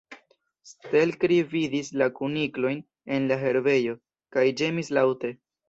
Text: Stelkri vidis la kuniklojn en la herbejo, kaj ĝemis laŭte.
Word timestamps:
Stelkri 0.69 1.37
vidis 1.51 1.91
la 2.03 2.09
kuniklojn 2.21 2.81
en 3.19 3.29
la 3.35 3.39
herbejo, 3.45 3.97
kaj 4.39 4.49
ĝemis 4.63 4.95
laŭte. 5.01 5.35